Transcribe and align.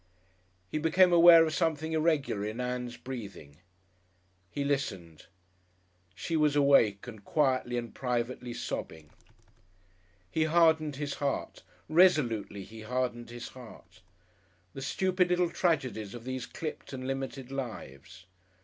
He 0.67 0.79
became 0.79 1.13
aware 1.13 1.45
of 1.45 1.53
something 1.53 1.93
irregular 1.93 2.43
in 2.43 2.59
Ann's 2.59 2.97
breathing.... 2.97 3.59
He 4.49 4.63
listened. 4.63 5.27
She 6.15 6.35
was 6.35 6.55
awake 6.55 7.05
and 7.05 7.23
quietly 7.23 7.77
and 7.77 7.93
privately 7.93 8.51
sobbing! 8.51 9.11
He 10.31 10.45
hardened 10.45 10.95
his 10.95 11.13
heart; 11.21 11.61
resolutely 11.87 12.63
he 12.63 12.81
hardened 12.81 13.29
his 13.29 13.49
heart. 13.49 14.01
The 14.73 14.81
stupid 14.81 15.29
little 15.29 15.51
tragedies 15.51 16.15
of 16.15 16.23
these 16.23 16.47
clipped 16.47 16.93
and 16.93 17.05
limited 17.05 17.51
lives! 17.51 18.25